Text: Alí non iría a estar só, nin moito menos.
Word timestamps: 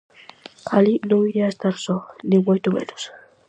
Alí 0.77 0.95
non 1.09 1.25
iría 1.29 1.45
a 1.47 1.53
estar 1.53 1.75
só, 1.85 1.97
nin 2.29 2.41
moito 2.47 2.67
menos. 2.77 3.01